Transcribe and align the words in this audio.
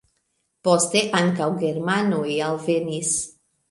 Poste 0.67 1.03
ankaŭ 1.21 1.51
germanoj 1.67 2.27
alvenis. 2.51 3.19